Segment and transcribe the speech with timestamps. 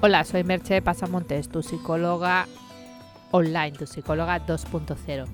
[0.00, 2.46] Hola, soy Merche Pasamontes, tu psicóloga
[3.32, 5.26] online, tu psicóloga 2.0.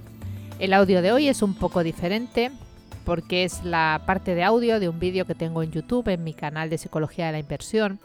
[0.59, 2.51] El audio de hoy es un poco diferente
[3.05, 6.33] porque es la parte de audio de un vídeo que tengo en YouTube en mi
[6.33, 8.01] canal de Psicología de la Inversión,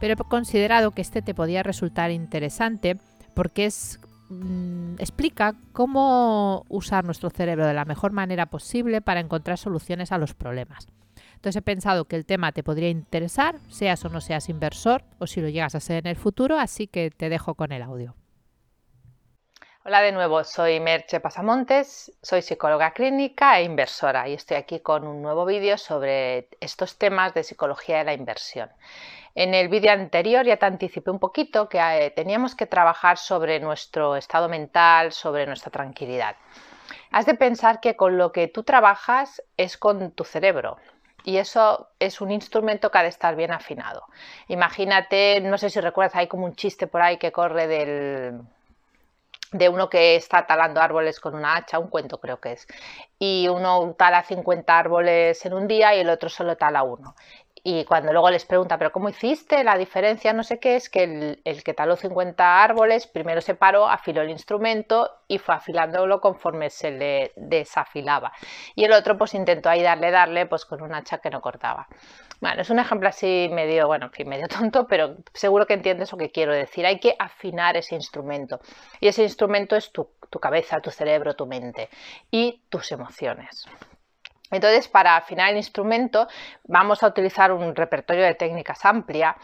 [0.00, 2.96] pero he considerado que este te podía resultar interesante
[3.32, 3.70] porque
[4.30, 10.18] mm, explica cómo usar nuestro cerebro de la mejor manera posible para encontrar soluciones a
[10.18, 10.88] los problemas.
[11.44, 15.26] Entonces he pensado que el tema te podría interesar, seas o no seas inversor, o
[15.26, 18.14] si lo llegas a ser en el futuro, así que te dejo con el audio.
[19.84, 25.06] Hola de nuevo, soy Merche Pasamontes, soy psicóloga clínica e inversora y estoy aquí con
[25.06, 28.70] un nuevo vídeo sobre estos temas de psicología de la inversión.
[29.34, 33.60] En el vídeo anterior ya te anticipé un poquito que eh, teníamos que trabajar sobre
[33.60, 36.36] nuestro estado mental, sobre nuestra tranquilidad.
[37.10, 40.78] Has de pensar que con lo que tú trabajas es con tu cerebro,
[41.24, 44.04] y eso es un instrumento que ha de estar bien afinado.
[44.48, 48.42] Imagínate, no sé si recuerdas, hay como un chiste por ahí que corre del,
[49.54, 52.66] de uno que está talando árboles con una hacha, un cuento creo que es,
[53.18, 57.14] y uno tala 50 árboles en un día y el otro solo tala uno.
[57.66, 59.64] Y cuando luego les pregunta, ¿pero cómo hiciste?
[59.64, 63.88] La diferencia, no sé qué, es que el, que taló 50 árboles primero se paró,
[63.88, 68.34] afiló el instrumento y fue afilándolo conforme se le desafilaba.
[68.74, 71.88] Y el otro pues intentó ahí darle, darle, pues con un hacha que no cortaba.
[72.38, 76.12] Bueno, es un ejemplo así medio, bueno, en fin, medio tonto, pero seguro que entiendes
[76.12, 76.84] lo que quiero decir.
[76.84, 78.60] Hay que afinar ese instrumento.
[79.00, 80.06] Y ese instrumento es tu
[80.38, 81.88] cabeza, tu cerebro, tu mente
[82.30, 83.66] y tus emociones.
[84.54, 86.28] Entonces, para afinar el instrumento
[86.64, 89.36] vamos a utilizar un repertorio de técnicas amplia.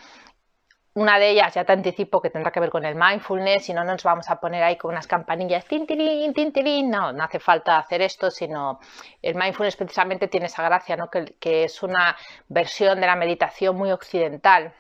[0.94, 3.84] Una de ellas ya te anticipo que tendrá que ver con el mindfulness, si no
[3.84, 8.03] nos vamos a poner ahí con unas campanillas, tintirín, tintirín, no, no hace falta hacer
[8.03, 8.81] esto, sino
[9.22, 11.08] el mindfulness precisamente tiene esa gracia, ¿no?
[11.08, 12.16] que es una
[12.48, 14.75] versión de la meditación muy occidental,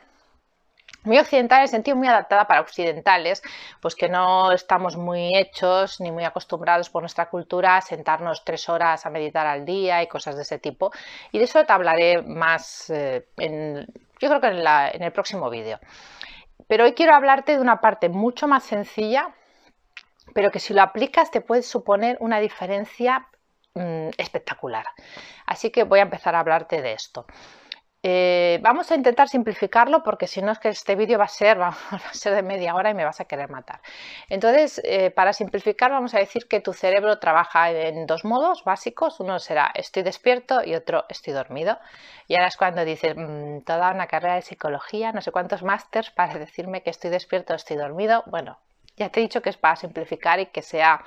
[1.04, 3.42] muy occidental en el sentido muy adaptada para occidentales,
[3.80, 8.68] pues que no estamos muy hechos ni muy acostumbrados por nuestra cultura a sentarnos tres
[8.68, 10.92] horas a meditar al día y cosas de ese tipo.
[11.32, 13.86] Y de eso te hablaré más, eh, en,
[14.20, 15.78] yo creo que en, el próximo vídeo.
[16.66, 19.34] Pero hoy quiero hablarte de una parte mucho más sencilla,
[20.34, 23.26] pero que si lo aplicas te puede suponer una diferencia
[23.74, 24.84] mm, espectacular.
[25.46, 27.26] Así que voy a empezar a hablarte de esto.
[28.02, 31.60] Eh, vamos a intentar simplificarlo porque si no es que este vídeo va a ser,
[31.60, 33.80] va a ser de media hora y me vas a querer matar.
[34.28, 39.20] Entonces, eh, para simplificar vamos a decir que tu cerebro trabaja en dos modos básicos.
[39.20, 41.78] Uno será estoy despierto y otro estoy dormido.
[42.26, 46.10] Y ahora es cuando dices, mm, toda una carrera de psicología, no sé cuántos másters
[46.10, 48.22] para decirme que estoy despierto o estoy dormido.
[48.26, 48.58] Bueno,
[48.96, 51.02] ya te he dicho que es para simplificar y que sea,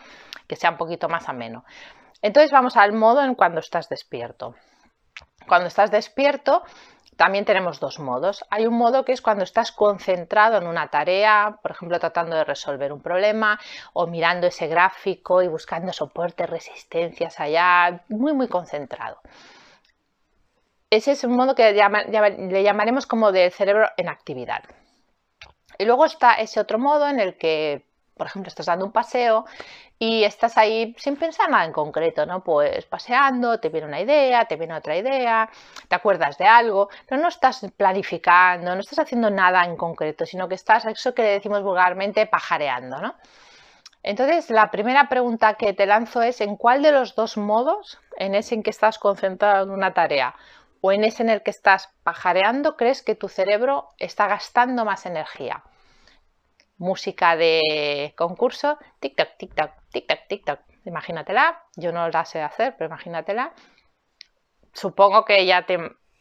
[0.47, 1.65] que sea un poquito más ameno.
[2.21, 4.55] Entonces vamos al modo en cuando estás despierto.
[5.47, 6.63] Cuando estás despierto,
[7.15, 8.43] también tenemos dos modos.
[8.49, 12.43] Hay un modo que es cuando estás concentrado en una tarea, por ejemplo, tratando de
[12.43, 13.59] resolver un problema
[13.93, 19.19] o mirando ese gráfico y buscando soportes, resistencias allá, muy, muy concentrado.
[20.89, 24.63] Ese es un modo que le llamaremos como del cerebro en actividad.
[25.77, 29.45] Y luego está ese otro modo en el que por ejemplo, estás dando un paseo
[30.05, 32.43] y estás ahí sin pensar nada en concreto, ¿no?
[32.43, 35.49] Pues paseando, te viene una idea, te viene otra idea,
[35.87, 40.49] te acuerdas de algo, pero no estás planificando, no estás haciendo nada en concreto, sino
[40.49, 43.15] que estás, eso que decimos vulgarmente, pajareando, ¿no?
[44.03, 48.35] Entonces, la primera pregunta que te lanzo es, ¿en cuál de los dos modos, en
[48.35, 50.35] ese en que estás concentrado en una tarea
[50.81, 55.05] o en ese en el que estás pajareando, crees que tu cerebro está gastando más
[55.05, 55.63] energía?
[56.77, 60.59] música de concurso, tic-tac, tic-tac, tic-tac, tic-tac.
[60.85, 63.53] Imagínatela, yo no la sé hacer, pero imagínatela.
[64.73, 65.77] Supongo que ya te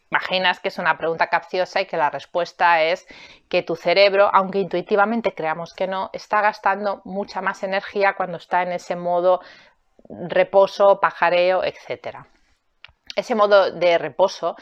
[0.09, 3.07] imaginas que es una pregunta capciosa y que la respuesta es
[3.49, 8.61] que tu cerebro, aunque intuitivamente creamos que no, está gastando mucha más energía cuando está
[8.61, 9.41] en ese modo
[10.07, 12.27] reposo, pajareo, etcétera.
[13.15, 14.55] Ese modo de reposo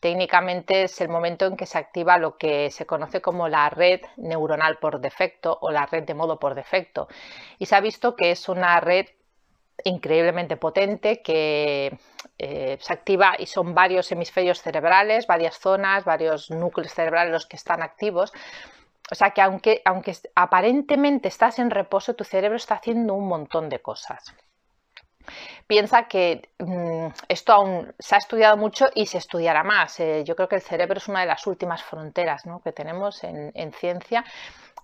[0.00, 4.00] técnicamente es el momento en que se activa lo que se conoce como la red
[4.16, 7.08] neuronal por defecto o la red de modo por defecto.
[7.58, 9.06] Y se ha visto que es una red
[9.84, 11.98] increíblemente potente que
[12.38, 17.56] eh, se activa y son varios hemisferios cerebrales, varias zonas, varios núcleos cerebrales los que
[17.56, 18.32] están activos.
[19.10, 23.68] O sea que aunque, aunque aparentemente estás en reposo, tu cerebro está haciendo un montón
[23.68, 24.34] de cosas.
[25.68, 30.00] Piensa que mm, esto aún se ha estudiado mucho y se estudiará más.
[30.00, 33.72] Eh, yo creo que el cerebro es una de las últimas fronteras que tenemos en,
[33.74, 34.24] ciencia,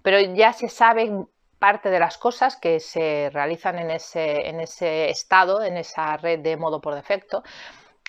[0.02, 1.10] pero ya se sabe
[1.58, 6.40] parte de las cosas que se realizan en ese, en ese estado, en esa red
[6.40, 7.42] de modo por defecto.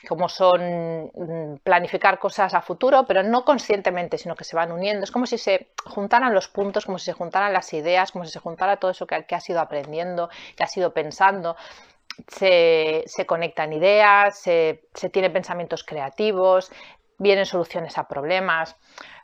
[0.09, 5.05] como son mm, planificar cosas a futuro, pero no conscientemente, sino que se van uniendo.
[5.05, 8.31] Es como si se juntaran los puntos, como si se juntaran las ideas, como si
[8.31, 11.55] se juntara todo eso que, has ido aprendiendo, que has ido pensando.
[12.27, 16.71] Se, conectan ideas, se, se tienen pensamientos creativos,
[17.17, 18.75] vienen soluciones a problemas.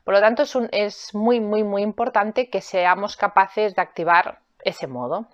[0.04, 4.88] Por lo tanto, es, es muy, muy, muy importante que seamos capaces de activar ese
[4.88, 5.28] modo.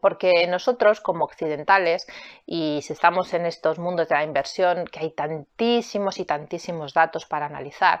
[0.00, 2.06] Porque nosotros como occidentales,
[2.46, 7.26] y si estamos en estos mundos de la inversión, que hay tantísimos y tantísimos datos
[7.26, 8.00] para analizar,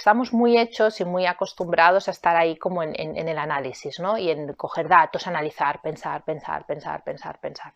[0.00, 4.16] estamos muy hechos y muy acostumbrados a estar ahí como en, el análisis, ¿no?
[4.16, 7.74] Y en coger datos, analizar, pensar, pensar, pensar, pensar, pensar.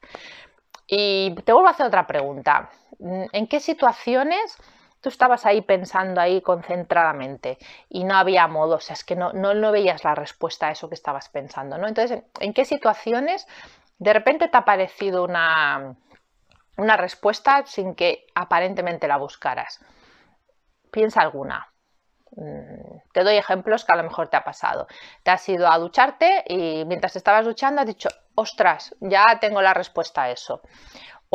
[0.87, 2.71] Y te vuelvo a hacer otra pregunta.
[2.99, 4.57] ¿En qué situaciones
[5.03, 7.59] tú estabas ahí pensando ahí concentradamente
[7.91, 10.89] y no había modo, o sea, es que no, no, veías la respuesta a eso
[10.89, 11.87] que estabas pensando, ¿no?
[11.87, 13.47] Entonces, ¿en qué situaciones
[13.99, 15.95] de repente te ha parecido una,
[16.79, 19.85] una respuesta sin que aparentemente la buscaras?
[20.91, 21.74] Piensa alguna.
[22.37, 24.87] Mm, te doy ejemplos que a lo mejor te ha pasado.
[25.23, 29.75] Te has ido a ducharte y mientras estabas duchando has dicho, ostras, ya tengo la
[29.75, 30.61] respuesta a eso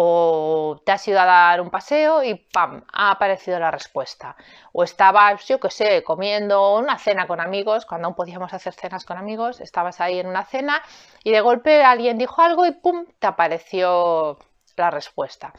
[0.01, 2.85] o te has ido a dar un paseo y ¡pam!
[2.93, 4.37] ha aparecido la respuesta.
[4.71, 9.03] O estabas, yo qué sé, comiendo una cena con amigos, cuando aún podíamos hacer cenas
[9.03, 10.81] con amigos, estabas ahí en una cena
[11.21, 13.07] y de golpe alguien dijo algo y ¡pum!
[13.19, 14.37] te apareció
[14.77, 15.51] la respuesta.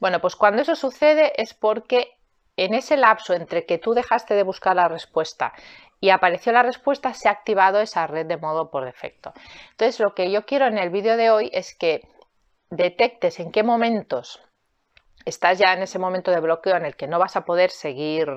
[0.00, 2.18] Bueno, pues cuando eso sucede es porque
[2.56, 5.52] en ese lapso entre que tú dejaste de buscar la respuesta
[6.00, 9.32] y apareció la respuesta, se ha activado esa red de modo por defecto.
[9.70, 12.06] Entonces, lo que yo quiero en el vídeo de hoy es que
[12.70, 14.42] detectes en qué momentos
[15.24, 18.28] estás ya en ese momento de bloqueo en el que no vas a poder seguir,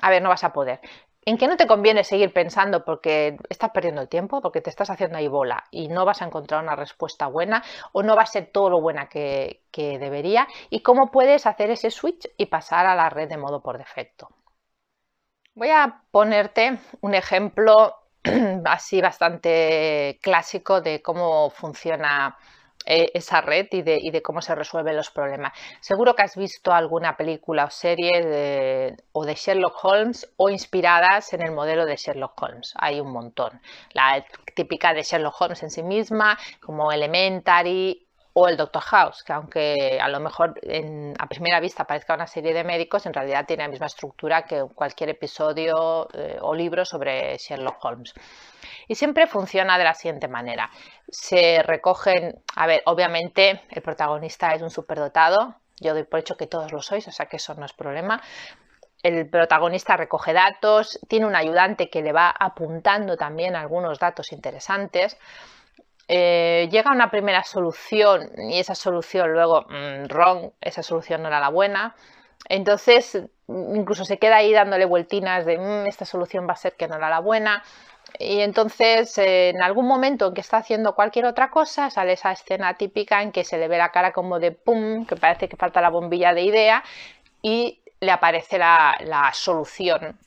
[0.00, 0.80] a ver, no vas a poder,
[1.24, 4.90] en que no te conviene seguir pensando porque estás perdiendo el tiempo, porque te estás
[4.90, 7.62] haciendo ahí bola y no vas a encontrar una respuesta buena
[7.92, 11.70] o no va a ser todo lo buena que, que debería y cómo puedes hacer
[11.70, 14.28] ese switch y pasar a la red de modo por defecto.
[15.54, 17.96] Voy a ponerte un ejemplo
[18.64, 22.36] así bastante clásico de cómo funciona
[22.86, 25.52] eh, esa red y de, cómo se resuelven los problemas.
[25.80, 31.32] Seguro que has visto alguna película o serie de, o de Sherlock Holmes o inspiradas
[31.32, 32.72] en el modelo de Sherlock Holmes.
[32.76, 33.60] Hay un montón.
[33.92, 34.24] La
[34.54, 39.98] típica de Sherlock Holmes en sí misma, como Elementary o el Doctor House, que aunque
[40.00, 40.60] a lo mejor
[41.18, 44.64] a primera vista parezca una serie de médicos, en realidad tiene la misma estructura que
[44.74, 48.14] cualquier episodio eh, o libro sobre Sherlock Holmes.
[48.86, 50.70] Y siempre funciona de la siguiente manera.
[51.08, 56.46] Se recogen, a ver, obviamente el protagonista es un superdotado, yo doy por hecho que
[56.46, 58.22] todos lo sois, o sea que eso no es problema.
[59.02, 65.16] El protagonista recoge datos, tiene un ayudante que le va apuntando también algunos datos interesantes.
[66.12, 71.38] Eh, llega una primera solución y esa solución luego, mm, wrong, esa solución no era
[71.38, 71.94] la buena.
[72.48, 76.88] Entonces, incluso se queda ahí dándole vueltinas de mm, esta solución va a ser que
[76.88, 77.62] no era la buena.
[78.18, 82.74] Y entonces, en algún momento en que está haciendo cualquier otra cosa, sale esa escena
[82.74, 85.80] típica en que se le ve la cara como de pum, que parece que falta
[85.80, 86.82] la bombilla de idea
[87.40, 90.18] y le aparece la solución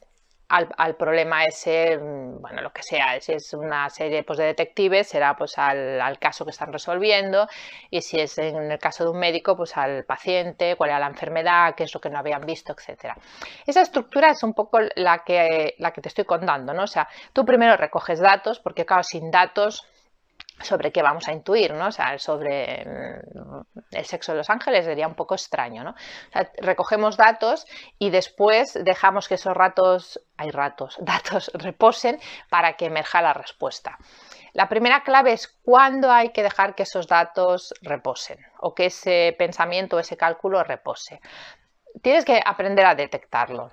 [0.54, 5.08] al, problema ese, mm, bueno, lo que sea, si es una serie pues, de detectives,
[5.08, 7.48] será pues al, caso que están resolviendo
[7.90, 11.08] y si es en el caso de un médico, pues al paciente, cuál era la
[11.08, 13.18] enfermedad, qué es lo que no habían visto, etcétera.
[13.66, 16.84] Esa estructura es un poco la que, la que te estoy contando, ¿no?
[16.84, 19.88] O sea, tú primero recoges datos, porque claro, sin datos
[20.62, 21.88] sobre qué vamos a intuir, ¿no?
[21.88, 25.96] O sea, sobre mm, el sexo de los ángeles sería un poco extraño, ¿no?
[26.58, 27.66] recogemos datos
[28.00, 32.20] y después dejamos que esos ratos, hay ratos, datos reposen
[32.50, 33.98] para que emerja la respuesta.
[34.54, 39.36] La primera clave es cuándo hay que dejar que esos datos reposen o que ese
[39.38, 41.20] pensamiento o ese cálculo repose.
[42.04, 43.72] Tienes que aprender a detectarlo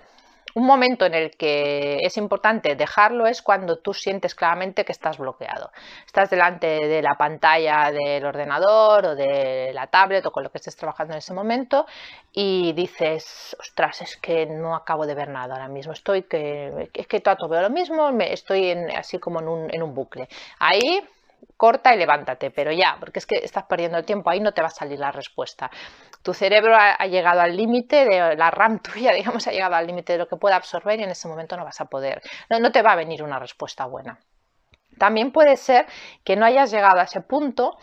[0.54, 5.18] un momento en el que es importante dejarlo es cuando tú sientes claramente que estás
[5.18, 5.70] bloqueado.
[6.06, 10.58] Estás delante de la pantalla del ordenador o de la tablet o con lo que
[10.58, 11.86] estés trabajando en ese momento
[12.32, 15.92] y dices, ostras, es que no acabo de ver nada ahora mismo.
[15.92, 19.94] Estoy que, es que todo veo lo mismo, estoy así como en un, en un
[19.94, 20.28] bucle.
[20.58, 21.02] Ahí
[21.56, 24.62] corta y levántate, pero ya, porque es que estás perdiendo el tiempo, ahí no te
[24.62, 25.70] va a salir la respuesta.
[26.22, 30.14] Tu cerebro ha, llegado al límite de la RAM tuya, digamos, ha llegado al límite
[30.14, 32.72] de lo que puede absorber y en ese momento no vas a poder, no, no
[32.72, 34.18] te va a venir una respuesta buena.
[34.98, 35.86] También puede ser
[36.24, 37.78] que no hayas llegado a ese punto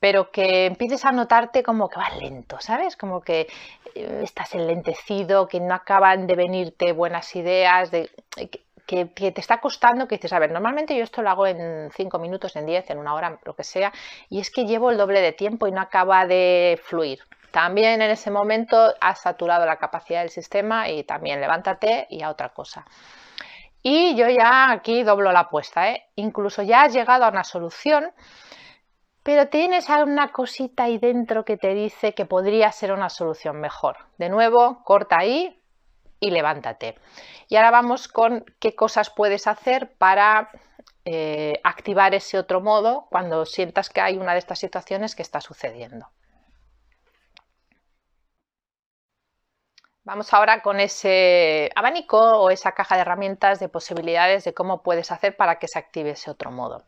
[0.00, 2.96] pero que empieces a notarte como que vas lento, ¿sabes?
[2.96, 3.48] Como que
[3.94, 10.06] eh, estás enlentecido, que no acaban de venirte buenas ideas, de, que, te está costando,
[10.06, 12.98] que dices, a ver, normalmente yo esto lo hago en 5 minutos, en 10, en
[12.98, 13.92] una hora, lo que sea,
[14.30, 17.20] y es que llevo el doble de tiempo y no acaba de fluir.
[17.50, 22.30] también en ese momento has saturado la capacidad del sistema y también levántate y a
[22.30, 22.84] otra cosa.
[23.82, 26.06] Y yo ya aquí doblo la apuesta, ¿eh?
[26.16, 28.12] incluso ya has llegado a una solución,
[29.22, 33.96] pero tienes alguna cosita ahí dentro que te dice que podría ser una solución mejor.
[34.18, 35.55] De nuevo, corta ahí
[36.20, 36.96] y levántate.
[37.48, 40.50] Y ahora vamos con qué cosas puedes hacer para
[41.04, 45.40] eh, activar ese otro modo cuando sientas que hay una de estas situaciones que está
[45.40, 46.08] sucediendo.
[50.06, 55.10] Vamos ahora con ese abanico o esa caja de herramientas de posibilidades de cómo puedes
[55.10, 56.84] hacer para que se active ese otro modo.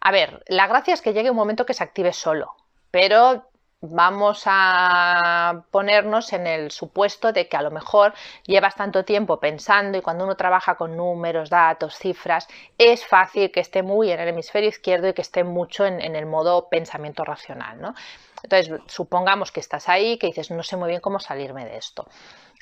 [0.00, 2.56] A ver, la gracia es que llegue un momento que se active solo,
[2.90, 3.50] pero
[3.90, 8.14] vamos a ponernos en el supuesto de que a lo mejor
[8.46, 12.48] llevas tanto tiempo pensando y cuando uno trabaja con números, datos, cifras,
[12.78, 16.26] es fácil que esté muy en el hemisferio izquierdo y que esté mucho en, el
[16.26, 17.80] modo pensamiento racional.
[17.80, 17.94] ¿no?
[18.42, 22.06] Entonces, supongamos que estás ahí, que dices, no sé muy bien cómo salirme de esto.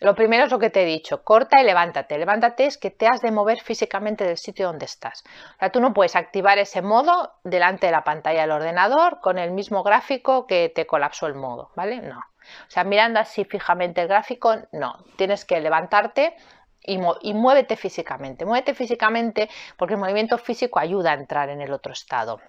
[0.03, 2.19] Lo primero es lo que te he dicho, corta y levántate.
[2.19, 5.23] Levántate es que te has de mover físicamente del sitio donde estás.
[5.55, 9.39] O sea, tú no puedes activar ese modo delante de la pantalla del ordenador con
[9.39, 12.01] el mismo gráfico que te colapsó el modo, ¿vale?
[12.01, 12.19] No.
[12.19, 15.05] O sea, mirando así fijamente el gráfico, no.
[15.17, 16.35] Tienes que levantarte
[16.83, 18.45] y, y, muévete físicamente.
[18.45, 22.41] Muévete físicamente porque el movimiento físico ayuda a entrar en el otro estado.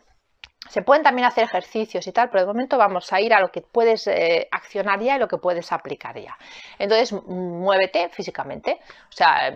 [0.69, 3.49] Se pueden también hacer ejercicios y tal, pero de momento vamos a ir a lo
[3.49, 6.37] que puedes eh, accionar ya y lo que puedes aplicar ya.
[6.79, 8.79] Entonces, muévete físicamente.
[9.09, 9.51] O sea,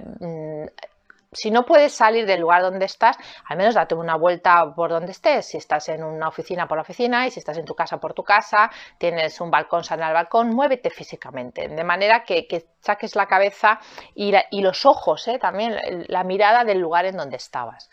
[1.32, 5.12] si no puedes salir del lugar donde estás, al menos date una vuelta por donde
[5.12, 5.46] estés.
[5.46, 8.14] Si estás en una oficina por la oficina y si estás en tu casa por
[8.14, 11.68] tu casa, tienes un balcón, sal al balcón, muévete físicamente.
[11.68, 12.48] De manera que,
[12.80, 13.80] saques la cabeza
[14.16, 15.76] y, los ojos, eh, también
[16.08, 17.90] la mirada del lugar en donde estabas.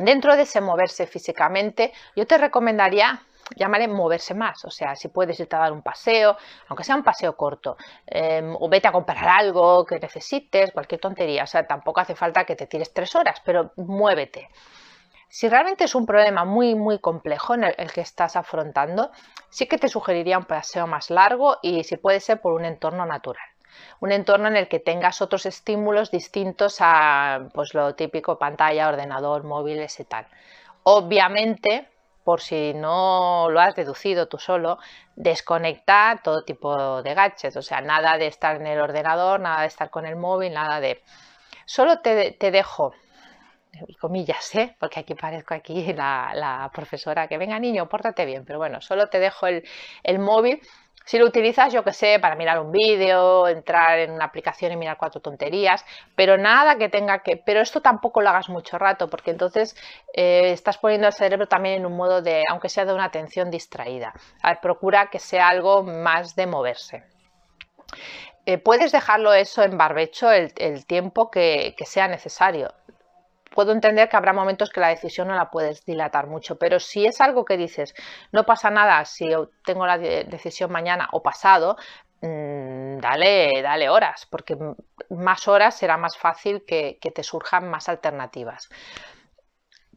[0.00, 3.20] Dentro de ese moverse físicamente, yo te recomendaría
[3.56, 6.36] llamaré moverse más, o sea, si puedes irte a dar un paseo,
[6.68, 7.76] aunque sea un paseo corto,
[8.06, 12.44] em, o vete a comprar algo que necesites, cualquier tontería, o sea, tampoco hace falta
[12.44, 14.48] que te tires tres horas, pero muévete.
[15.28, 19.10] Si realmente es un problema muy, muy complejo en el, que estás afrontando,
[19.48, 23.04] sí que te sugeriría un paseo más largo y si puede ser por un entorno
[23.04, 23.44] natural
[24.00, 29.44] un entorno en el que tengas otros estímulos distintos a pues, lo típico pantalla, ordenador,
[29.44, 30.26] móviles y tal.
[30.82, 31.88] Obviamente,
[32.24, 34.78] por si no lo has deducido tú solo,
[35.16, 39.66] desconecta todo tipo de gadgets, o sea, nada de estar en el ordenador, nada de
[39.66, 41.02] estar con el móvil, nada de...
[41.64, 42.92] Solo te, dejo
[43.86, 44.76] y comillas, ¿eh?
[44.78, 49.18] porque aquí parezco aquí la, profesora que venga niño, pórtate bien, pero bueno, solo te
[49.18, 49.64] dejo el,
[50.02, 50.60] el móvil
[51.10, 54.76] si lo utilizas, yo que sé, para mirar un vídeo, entrar en una aplicación y
[54.76, 57.36] mirar cuatro tonterías, pero nada que tenga que...
[57.36, 59.74] Pero esto tampoco lo hagas mucho rato, porque entonces
[60.14, 63.50] eh, estás poniendo el cerebro también en un modo de, aunque sea de una atención
[63.50, 64.14] distraída.
[64.62, 67.02] procura que sea algo más de moverse.
[68.46, 72.72] Eh, puedes dejarlo eso en barbecho el, tiempo que, sea necesario
[73.50, 77.06] puedo entender que habrá momentos que la decisión no la puedes dilatar mucho, pero si
[77.06, 77.94] es algo que dices,
[78.32, 79.28] no pasa nada si
[79.64, 81.76] tengo la decisión mañana o pasado,
[82.22, 84.56] mm, dale, dale horas, porque
[85.10, 88.68] más horas será más fácil que, que te surjan más alternativas.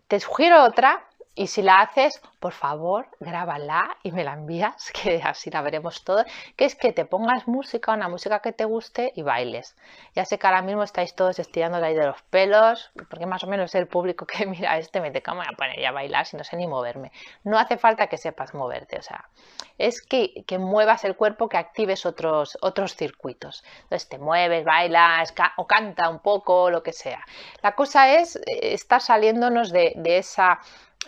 [0.07, 5.21] Te sugiero otra y si la haces, por favor, grábala y me la envías, que
[5.23, 6.23] así la veremos todo,
[6.55, 9.75] que es que te pongas música, una música que te guste y bailes.
[10.15, 13.47] Ya sé que ahora mismo estáis todos estirando ahí de los pelos, porque más o
[13.47, 16.37] menos el público que mira este me te voy a poner ya a bailar si
[16.37, 17.11] no sé ni moverme.
[17.43, 19.29] No hace falta que sepas moverte, o sea,
[19.77, 23.63] es que, que muevas el cuerpo, que actives otros, otros circuitos.
[23.83, 27.25] Entonces te mueves, bailas o canta un poco, lo que sea.
[27.61, 30.59] La cosa es eh, estar saliéndonos de, de esa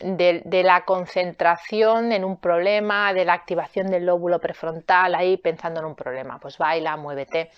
[0.02, 5.86] de, la concentración en un problema, de la activación del lóbulo prefrontal, ahí pensando en
[5.88, 6.40] un problema.
[6.40, 7.52] Pues baila, muévete.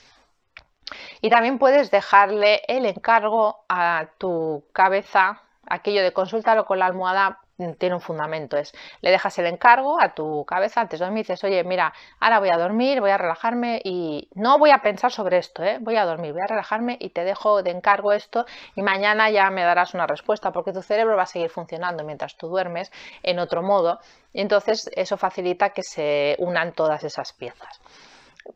[1.22, 7.40] Y también puedes dejarle el encargo a tu cabeza, aquello de consúltalo con la almohada
[7.78, 8.58] tiene un fundamento.
[8.58, 12.40] Es, le dejas el encargo a tu cabeza antes de dormir dices, oye, mira, ahora
[12.40, 15.78] voy a dormir, voy a relajarme y no voy a pensar sobre esto, ¿eh?
[15.82, 18.46] voy a dormir, voy a relajarme y te dejo de encargo esto
[18.76, 22.38] y mañana ya me darás una respuesta porque tu cerebro va a seguir funcionando mientras
[22.38, 22.92] tú duermes
[23.24, 24.00] en otro modo
[24.34, 27.82] y entonces eso facilita que se unan todas esas piezas.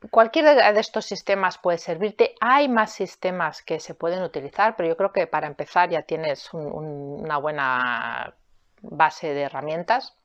[0.10, 2.36] Cualquiera de estos sistemas puede servirte.
[2.40, 6.54] Hay más sistemas que se pueden utilizar, pero yo creo que para empezar ya tienes
[6.54, 8.34] una buena
[8.82, 10.16] base de herramientas.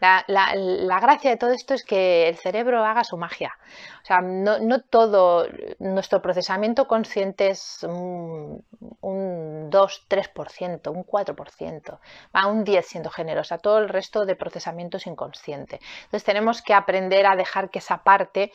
[0.00, 3.56] La, gracia de todo esto es que el cerebro haga su magia.
[4.02, 5.46] O sea, no, todo
[5.78, 8.64] nuestro procesamiento consciente es un,
[9.00, 11.98] un 2, 3%, un 4%,
[12.34, 15.80] va un 10 siendo generosa, todo el resto de procesamiento es inconsciente.
[16.04, 18.52] Entonces tenemos que aprender a dejar que esa parte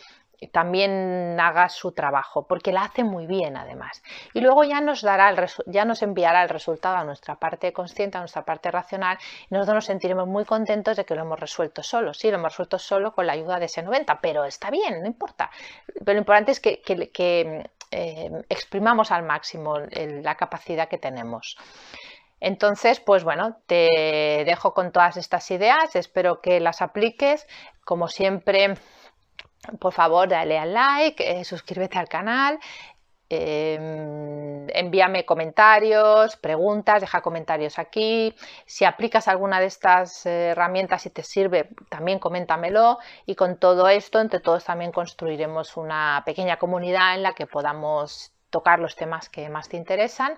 [0.48, 4.02] también haga su trabajo, porque la hace muy bien además.
[4.34, 8.18] Y luego ya nos dará el ya nos enviará el resultado a nuestra parte consciente,
[8.18, 9.18] a nuestra parte racional,
[9.50, 12.14] y nosotros nos sentiremos muy contentos de que lo hemos resuelto solo.
[12.14, 15.08] Sí, lo hemos resuelto solo con la ayuda de ese 90, pero está bien, no
[15.08, 15.50] importa.
[15.88, 16.82] Pero lo importante es que,
[17.92, 21.58] eh, exprimamos al máximo la capacidad que tenemos.
[22.40, 27.46] Entonces, pues bueno, te dejo con todas estas ideas, espero que las apliques.
[27.84, 28.76] Como siempre,
[29.80, 32.60] por favor dale al like, eh, suscríbete al canal,
[33.30, 38.34] em, envíame comentarios, preguntas, deja comentarios aquí.
[38.66, 42.98] Si aplicas alguna de estas herramientas y te sirve, también coméntamelo.
[43.26, 48.34] Y con todo esto, entre todos también construiremos una pequeña comunidad en la que podamos
[48.50, 50.38] tocar los temas que más te interesan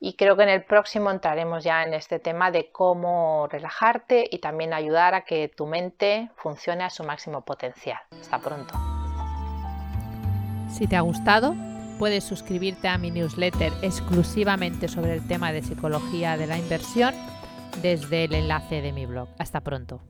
[0.00, 4.38] y creo que en el próximo entraremos ya en este tema de cómo relajarte y
[4.38, 7.98] también ayudar a que tu mente funcione a su máximo potencial.
[8.20, 8.74] Hasta pronto.
[10.70, 11.54] Si te ha gustado,
[11.98, 17.14] puedes suscribirte a mi newsletter exclusivamente sobre el tema de psicología de la inversión
[17.80, 19.28] desde el enlace de mi blog.
[19.38, 20.00] Hasta pronto.